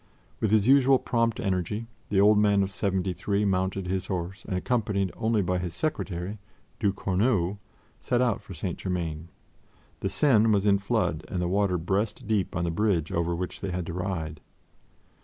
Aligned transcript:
With 0.39 0.49
his 0.49 0.67
usual 0.67 0.97
prompt 0.97 1.39
energy, 1.39 1.85
the 2.09 2.19
old 2.19 2.39
man 2.39 2.63
of 2.63 2.71
seventy 2.71 3.13
three 3.13 3.45
mounted 3.45 3.85
his 3.85 4.07
horse 4.07 4.43
and, 4.45 4.57
accompanied 4.57 5.11
only 5.15 5.43
by 5.43 5.59
his 5.59 5.75
secretary, 5.75 6.39
du 6.79 6.91
Courneau, 6.91 7.59
set 7.99 8.19
out 8.19 8.41
for 8.41 8.55
St. 8.55 8.79
Germain. 8.79 9.27
The 9.99 10.09
Seine 10.09 10.47
was 10.49 10.65
in 10.65 10.79
flood 10.79 11.23
and 11.27 11.39
the 11.39 11.47
water 11.47 11.77
breast 11.77 12.25
deep 12.27 12.55
on 12.55 12.63
the 12.63 12.71
bridge 12.71 13.11
over 13.11 13.35
which 13.35 13.61
they 13.61 13.69
had 13.69 13.85
to 13.85 13.93
ride. 13.93 14.41